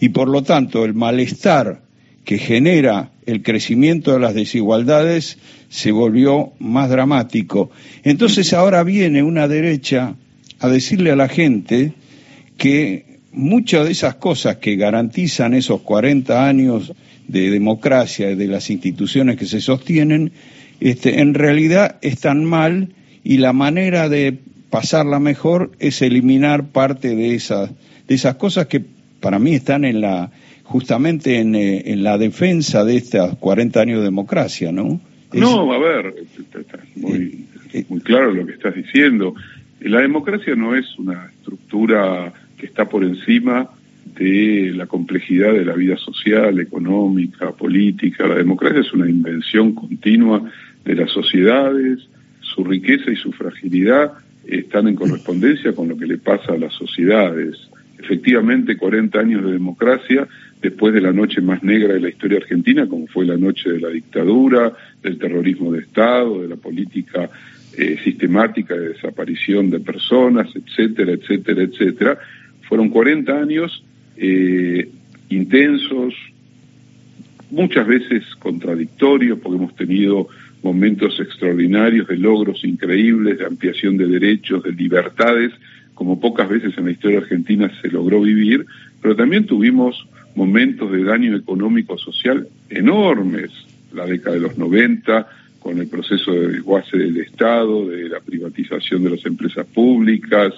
Y 0.00 0.08
por 0.08 0.30
lo 0.30 0.42
tanto 0.42 0.86
el 0.86 0.94
malestar 0.94 1.82
que 2.24 2.38
genera 2.38 3.10
el 3.26 3.42
crecimiento 3.42 4.14
de 4.14 4.20
las 4.20 4.32
desigualdades 4.32 5.36
se 5.68 5.92
volvió 5.92 6.54
más 6.58 6.88
dramático. 6.88 7.70
Entonces 8.04 8.54
ahora 8.54 8.82
viene 8.84 9.22
una 9.22 9.46
derecha 9.46 10.14
a 10.60 10.68
decirle 10.70 11.10
a 11.10 11.16
la 11.16 11.28
gente 11.28 11.92
que 12.56 13.18
muchas 13.32 13.84
de 13.84 13.92
esas 13.92 14.14
cosas 14.14 14.56
que 14.56 14.76
garantizan 14.76 15.52
esos 15.52 15.82
40 15.82 16.48
años 16.48 16.90
de 17.28 17.50
democracia 17.50 18.30
y 18.30 18.34
de 18.34 18.46
las 18.46 18.70
instituciones 18.70 19.36
que 19.36 19.44
se 19.44 19.60
sostienen 19.60 20.32
este, 20.80 21.20
en 21.20 21.34
realidad 21.34 21.96
están 22.02 22.44
mal 22.44 22.90
y 23.22 23.38
la 23.38 23.52
manera 23.52 24.08
de 24.08 24.38
pasarla 24.70 25.20
mejor 25.20 25.70
es 25.78 26.02
eliminar 26.02 26.66
parte 26.66 27.14
de 27.14 27.34
esas, 27.34 27.70
de 28.08 28.14
esas 28.14 28.36
cosas 28.36 28.66
que 28.66 28.84
para 29.20 29.38
mí 29.38 29.54
están 29.54 29.84
en 29.84 30.00
la, 30.00 30.30
justamente 30.64 31.38
en, 31.38 31.54
eh, 31.54 31.82
en 31.86 32.02
la 32.02 32.18
defensa 32.18 32.84
de 32.84 32.96
estos 32.96 33.36
40 33.38 33.80
años 33.80 33.98
de 33.98 34.04
democracia, 34.04 34.72
¿no? 34.72 35.00
No, 35.32 35.72
a 35.72 35.78
ver, 35.78 36.14
está 36.36 36.78
muy, 36.96 37.12
eh, 37.12 37.44
eh, 37.72 37.84
muy 37.88 38.00
claro 38.00 38.32
lo 38.32 38.46
que 38.46 38.52
estás 38.52 38.74
diciendo. 38.74 39.34
La 39.80 40.00
democracia 40.00 40.54
no 40.54 40.74
es 40.74 40.86
una 40.98 41.30
estructura 41.36 42.32
que 42.56 42.66
está 42.66 42.88
por 42.88 43.04
encima 43.04 43.68
de 44.18 44.72
la 44.74 44.86
complejidad 44.86 45.52
de 45.52 45.64
la 45.64 45.74
vida 45.74 45.96
social, 45.96 46.60
económica, 46.60 47.50
política. 47.52 48.26
La 48.26 48.36
democracia 48.36 48.80
es 48.80 48.92
una 48.92 49.08
invención 49.08 49.74
continua 49.74 50.42
de 50.84 50.94
las 50.94 51.10
sociedades, 51.10 52.08
su 52.40 52.64
riqueza 52.64 53.10
y 53.10 53.16
su 53.16 53.32
fragilidad 53.32 54.12
están 54.46 54.88
en 54.88 54.96
correspondencia 54.96 55.72
con 55.72 55.88
lo 55.88 55.96
que 55.96 56.06
le 56.06 56.18
pasa 56.18 56.52
a 56.52 56.58
las 56.58 56.74
sociedades. 56.74 57.56
Efectivamente, 57.98 58.76
40 58.76 59.18
años 59.18 59.44
de 59.44 59.52
democracia 59.52 60.28
después 60.60 60.94
de 60.94 61.00
la 61.00 61.12
noche 61.12 61.40
más 61.40 61.62
negra 61.62 61.94
de 61.94 62.00
la 62.00 62.08
historia 62.08 62.38
argentina, 62.38 62.86
como 62.86 63.06
fue 63.06 63.26
la 63.26 63.36
noche 63.36 63.70
de 63.70 63.80
la 63.80 63.88
dictadura, 63.88 64.72
del 65.02 65.18
terrorismo 65.18 65.72
de 65.72 65.80
Estado, 65.80 66.42
de 66.42 66.48
la 66.48 66.56
política 66.56 67.30
eh, 67.76 67.98
sistemática 68.04 68.74
de 68.74 68.90
desaparición 68.90 69.68
de 69.70 69.80
personas, 69.80 70.48
etcétera, 70.54 71.12
etcétera, 71.12 71.62
etcétera. 71.62 72.18
Fueron 72.68 72.88
40 72.88 73.32
años 73.32 73.84
eh, 74.16 74.88
intensos, 75.28 76.14
muchas 77.50 77.86
veces 77.86 78.24
contradictorios, 78.38 79.38
porque 79.40 79.56
hemos 79.58 79.76
tenido 79.76 80.28
momentos 80.64 81.20
extraordinarios 81.20 82.08
de 82.08 82.16
logros 82.16 82.64
increíbles, 82.64 83.38
de 83.38 83.44
ampliación 83.44 83.98
de 83.98 84.06
derechos, 84.06 84.62
de 84.62 84.72
libertades, 84.72 85.52
como 85.92 86.18
pocas 86.18 86.48
veces 86.48 86.76
en 86.78 86.86
la 86.86 86.90
historia 86.90 87.18
argentina 87.18 87.70
se 87.82 87.88
logró 87.88 88.22
vivir, 88.22 88.64
pero 89.02 89.14
también 89.14 89.44
tuvimos 89.44 90.08
momentos 90.34 90.90
de 90.90 91.04
daño 91.04 91.36
económico 91.36 91.98
social 91.98 92.48
enormes, 92.70 93.50
la 93.92 94.06
década 94.06 94.36
de 94.36 94.42
los 94.42 94.56
90, 94.56 95.28
con 95.60 95.78
el 95.78 95.86
proceso 95.86 96.32
de 96.32 96.48
desguace 96.48 96.96
del 96.96 97.18
Estado, 97.18 97.86
de 97.86 98.08
la 98.08 98.20
privatización 98.20 99.04
de 99.04 99.10
las 99.10 99.26
empresas 99.26 99.66
públicas, 99.66 100.54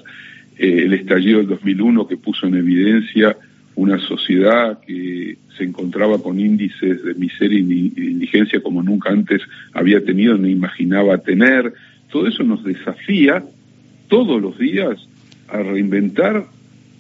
eh, 0.57 0.83
el 0.85 0.95
estallido 0.95 1.39
del 1.39 1.49
2001 1.49 2.07
que 2.07 2.17
puso 2.17 2.47
en 2.47 2.55
evidencia 2.55 3.37
una 3.77 3.99
sociedad 3.99 4.81
que 4.81 5.37
se 5.57 5.65
encontraba 5.65 6.19
con 6.19 6.41
índices 6.41 7.05
de 7.05 7.15
miseria 7.15 7.59
y 7.59 7.93
indigencia 7.97 8.61
como 8.61 8.83
nunca 8.83 9.11
antes 9.11 9.43
había 9.73 10.03
tenido 10.03 10.37
ni 10.37 10.51
imaginaba 10.51 11.19
tener. 11.19 11.73
Todo 12.11 12.27
eso 12.27 12.43
nos 12.43 12.65
desafía 12.65 13.45
todos 14.09 14.41
los 14.41 14.59
días 14.59 14.97
a 15.49 15.59
reinventar, 15.59 16.47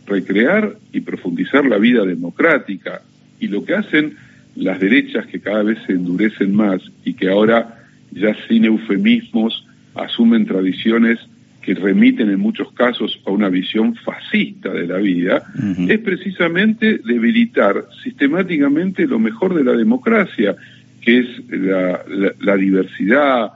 recrear 0.06 0.76
y 0.92 1.00
profundizar 1.00 1.64
la 1.64 1.78
vida 1.78 2.04
democrática. 2.04 3.00
Y 3.40 3.48
lo 3.48 3.64
que 3.64 3.74
hacen 3.74 4.16
las 4.54 4.78
derechas 4.78 5.26
que 5.26 5.40
cada 5.40 5.62
vez 5.62 5.78
se 5.86 5.92
endurecen 5.92 6.54
más 6.54 6.82
y 7.04 7.14
que 7.14 7.28
ahora 7.28 7.84
ya 8.12 8.36
sin 8.48 8.66
eufemismos 8.66 9.66
asumen 9.94 10.46
tradiciones 10.46 11.18
que 11.66 11.74
remiten 11.74 12.30
en 12.30 12.38
muchos 12.38 12.70
casos 12.74 13.20
a 13.26 13.32
una 13.32 13.48
visión 13.48 13.96
fascista 13.96 14.72
de 14.72 14.86
la 14.86 14.98
vida, 14.98 15.42
es 15.88 15.98
precisamente 15.98 17.00
debilitar 17.04 17.88
sistemáticamente 18.04 19.04
lo 19.04 19.18
mejor 19.18 19.52
de 19.52 19.64
la 19.64 19.72
democracia, 19.72 20.54
que 21.00 21.18
es 21.18 21.26
la, 21.50 22.56
diversidad, 22.56 23.50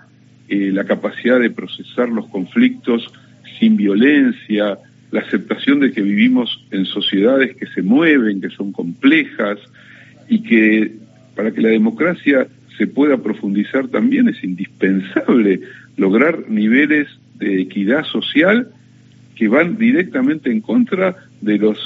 eh, 0.48 0.72
la 0.72 0.82
capacidad 0.82 1.38
de 1.38 1.50
procesar 1.50 2.08
los 2.08 2.26
conflictos 2.26 3.06
sin 3.60 3.76
violencia, 3.76 4.76
la 5.12 5.20
aceptación 5.20 5.78
de 5.78 5.92
que 5.92 6.02
vivimos 6.02 6.66
en 6.72 6.86
sociedades 6.86 7.54
que 7.54 7.66
se 7.66 7.82
mueven, 7.82 8.40
que 8.40 8.50
son 8.50 8.72
complejas 8.72 9.60
y 10.28 10.42
que 10.42 10.96
para 11.36 11.52
que 11.52 11.60
la 11.60 11.68
democracia 11.68 12.48
se 12.76 12.88
pueda 12.88 13.18
profundizar 13.18 13.86
también 13.86 14.28
es 14.28 14.42
indispensable 14.42 15.60
lograr 15.96 16.48
niveles 16.48 17.06
de 17.40 17.62
equidad 17.62 18.04
social 18.04 18.68
que 19.34 19.48
van 19.48 19.78
directamente 19.78 20.52
en 20.52 20.60
contra 20.60 21.16
de 21.40 21.58
los 21.58 21.78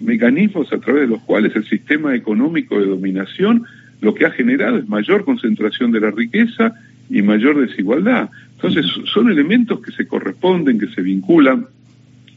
mecanismos 0.00 0.72
a 0.72 0.78
través 0.78 1.02
de 1.02 1.08
los 1.08 1.22
cuales 1.22 1.54
el 1.56 1.64
sistema 1.64 2.14
económico 2.14 2.78
de 2.78 2.86
dominación 2.86 3.64
lo 4.00 4.14
que 4.14 4.26
ha 4.26 4.30
generado 4.30 4.76
es 4.76 4.88
mayor 4.88 5.24
concentración 5.24 5.90
de 5.92 6.00
la 6.00 6.10
riqueza 6.10 6.74
y 7.08 7.22
mayor 7.22 7.66
desigualdad. 7.66 8.28
Entonces 8.56 8.84
son 9.12 9.30
elementos 9.30 9.80
que 9.80 9.92
se 9.92 10.06
corresponden, 10.06 10.78
que 10.78 10.88
se 10.88 11.02
vinculan. 11.02 11.66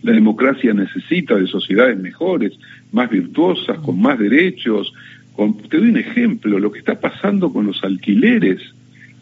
La 0.03 0.13
democracia 0.13 0.74
necesita 0.74 1.36
de 1.36 1.48
sociedades 1.48 2.00
mejores, 2.00 2.53
más 2.91 3.09
virtuosas, 3.09 3.79
con 3.79 4.00
más 4.00 4.17
derechos. 4.17 4.93
te 5.69 5.77
doy 5.77 5.89
un 5.89 5.98
ejemplo, 5.98 6.59
lo 6.59 6.71
que 6.71 6.79
está 6.79 7.00
pasando 7.00 7.51
con 7.51 7.65
los 7.65 7.83
alquileres 7.83 8.62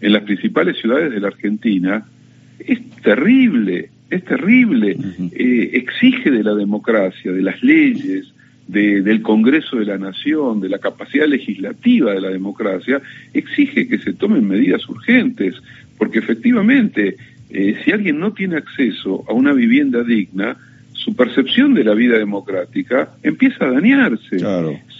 en 0.02 0.14
las 0.14 0.24
principales 0.24 0.78
ciudades 0.78 1.12
de 1.12 1.20
la 1.20 1.30
Argentina 1.30 2.06
es 2.60 2.80
terrible, 3.04 3.90
es 4.10 4.24
terrible. 4.24 4.98
Eh, 5.34 5.70
exige 5.74 6.32
de 6.32 6.44
la 6.44 6.56
democracia, 6.56 7.32
de 7.32 7.42
las 7.42 7.62
leyes, 7.64 8.34
del 8.68 9.22
Congreso 9.22 9.78
de 9.78 9.86
la 9.86 9.98
Nación, 9.98 10.60
de 10.60 10.68
la 10.68 10.80
capacidad 10.80 11.26
legislativa 11.26 12.12
de 12.12 12.22
la 12.22 12.30
democracia, 12.30 13.02
exige 13.34 13.88
que 13.88 13.98
se 13.98 14.14
tomen 14.14 14.46
medidas 14.46 14.88
urgentes, 14.90 15.56
porque 15.98 16.20
efectivamente, 16.20 17.16
eh, 17.50 17.78
si 17.84 17.92
alguien 17.92 18.20
no 18.20 18.34
tiene 18.34 18.58
acceso 18.58 19.24
a 19.30 19.34
una 19.34 19.54
vivienda 19.54 20.04
digna, 20.04 20.58
su 21.08 21.16
percepción 21.16 21.74
de 21.74 21.86
la 21.86 21.94
vida 21.94 22.18
democrática 22.18 23.14
empieza 23.24 23.64
a 23.64 23.72
dañarse. 23.72 24.40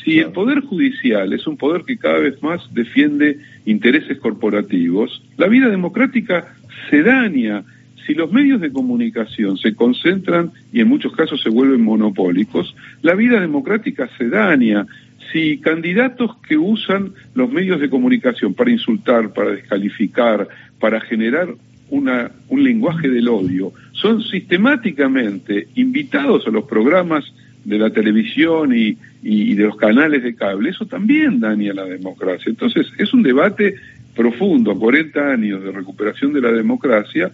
si 0.02 0.20
el 0.20 0.32
Poder 0.32 0.62
Judicial 0.62 1.34
es 1.34 1.46
un 1.48 1.58
poder 1.58 1.84
que 1.84 1.98
cada 1.98 2.20
vez 2.20 2.42
más 2.42 2.62
defiende 2.74 3.40
intereses 3.66 4.18
corporativos, 4.18 5.22
la 5.36 5.48
vida 5.48 5.68
democrática 5.68 6.56
se 6.90 7.04
daña. 7.04 7.66
Si 8.06 8.14
los 8.14 8.32
medios 8.32 8.62
de 8.62 8.72
comunicación 8.72 9.58
se 9.58 9.76
concentran 9.76 10.54
y 10.72 10.80
en 10.80 10.88
muchos 10.88 11.12
casos 11.12 11.42
se 11.42 11.50
vuelven 11.50 11.82
monopólicos, 11.82 12.74
la 13.02 13.14
vida 13.14 13.42
democrática 13.42 14.10
se 14.18 14.30
daña. 14.30 14.86
Si 15.34 15.58
candidatos 15.58 16.38
que 16.48 16.56
usan 16.56 17.12
los 17.36 17.52
medios 17.52 17.82
de 17.82 17.90
comunicación 17.90 18.54
para 18.54 18.72
insultar, 18.72 19.34
para 19.34 19.52
descalificar, 19.52 20.48
para 20.80 21.02
generar 21.02 21.50
una, 21.90 22.32
un 22.48 22.64
lenguaje 22.64 23.10
del 23.10 23.28
odio, 23.28 23.74
son 24.02 24.24
sistemáticamente 24.24 25.68
invitados 25.76 26.48
a 26.48 26.52
los 26.52 26.66
programas 26.66 27.26
de 27.64 27.78
la 27.78 27.90
televisión 27.90 28.74
y, 28.74 28.96
de 29.56 29.64
los 29.64 29.76
canales 29.76 30.24
de 30.24 30.36
cable, 30.36 30.70
eso 30.70 30.86
también 30.86 31.40
daña 31.40 31.74
la 31.74 31.84
democracia. 31.84 32.50
Entonces, 32.50 32.88
es 32.98 33.14
un 33.14 33.24
debate 33.24 33.76
profundo, 34.16 34.78
40 34.78 35.32
años 35.32 35.64
de 35.64 35.72
recuperación 35.72 36.32
de 36.32 36.42
la 36.42 36.52
democracia, 36.52 37.32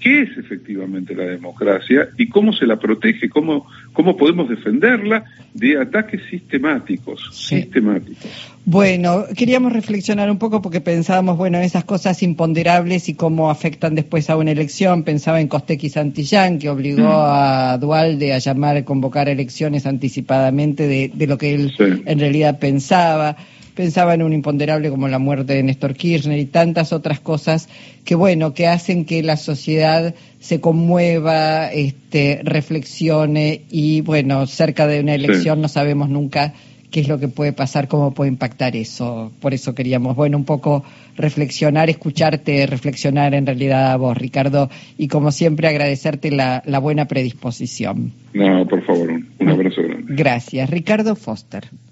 qué 0.00 0.22
es 0.22 0.36
efectivamente 0.36 1.14
la 1.14 1.24
democracia 1.24 2.08
y 2.16 2.28
cómo 2.28 2.52
se 2.52 2.66
la 2.66 2.78
protege, 2.78 3.28
cómo, 3.28 3.66
cómo 3.92 4.16
podemos 4.16 4.48
defenderla 4.48 5.24
de 5.54 5.80
ataques 5.80 6.20
sistemáticos, 6.30 7.30
sistemáticos. 7.32 8.30
Bueno, 8.64 9.24
queríamos 9.36 9.72
reflexionar 9.72 10.30
un 10.30 10.38
poco 10.38 10.60
porque 10.60 10.80
pensábamos, 10.80 11.36
bueno, 11.36 11.58
en 11.58 11.64
esas 11.64 11.84
cosas 11.84 12.22
imponderables 12.22 13.08
y 13.08 13.14
cómo 13.14 13.50
afectan 13.50 13.94
después 13.94 14.28
a 14.28 14.36
una 14.36 14.50
elección. 14.50 15.04
Pensaba 15.04 15.40
en 15.40 15.48
Costequi 15.48 15.88
Santillán, 15.88 16.58
que 16.58 16.68
obligó 16.68 17.04
mm. 17.04 17.26
a 17.26 17.78
Dualde 17.78 18.34
a 18.34 18.38
llamar, 18.38 18.76
a 18.76 18.84
convocar 18.84 19.28
elecciones 19.28 19.86
anticipadamente 19.86 20.88
de, 20.88 21.12
de 21.14 21.26
lo 21.26 21.38
que 21.38 21.54
él 21.54 21.72
en 21.78 22.18
realidad 22.18 22.58
pensaba 22.58 23.36
pensaba 23.76 24.14
en 24.14 24.22
un 24.22 24.32
imponderable 24.32 24.88
como 24.90 25.06
la 25.06 25.18
muerte 25.18 25.52
de 25.52 25.62
Néstor 25.62 25.94
Kirchner 25.94 26.38
y 26.38 26.46
tantas 26.46 26.92
otras 26.92 27.20
cosas 27.20 27.68
que, 28.04 28.14
bueno, 28.14 28.54
que 28.54 28.66
hacen 28.66 29.04
que 29.04 29.22
la 29.22 29.36
sociedad 29.36 30.14
se 30.40 30.60
conmueva, 30.60 31.70
este, 31.72 32.40
reflexione 32.42 33.62
y, 33.70 34.00
bueno, 34.00 34.46
cerca 34.46 34.86
de 34.86 35.00
una 35.00 35.14
elección 35.14 35.60
no 35.60 35.68
sabemos 35.68 36.08
nunca 36.08 36.54
qué 36.90 37.00
es 37.00 37.08
lo 37.08 37.20
que 37.20 37.28
puede 37.28 37.52
pasar, 37.52 37.88
cómo 37.88 38.14
puede 38.14 38.30
impactar 38.30 38.74
eso. 38.74 39.30
Por 39.40 39.52
eso 39.52 39.74
queríamos, 39.74 40.16
bueno, 40.16 40.38
un 40.38 40.44
poco 40.44 40.82
reflexionar, 41.16 41.90
escucharte, 41.90 42.66
reflexionar 42.66 43.34
en 43.34 43.44
realidad 43.44 43.92
a 43.92 43.96
vos, 43.96 44.16
Ricardo, 44.16 44.70
y 44.96 45.08
como 45.08 45.32
siempre 45.32 45.68
agradecerte 45.68 46.30
la, 46.30 46.62
la 46.64 46.78
buena 46.78 47.06
predisposición. 47.06 48.12
No, 48.32 48.66
por 48.66 48.82
favor, 48.86 49.10
un 49.38 49.48
abrazo 49.48 49.82
grande. 49.82 50.14
Gracias. 50.14 50.70
Ricardo 50.70 51.14
Foster. 51.16 51.68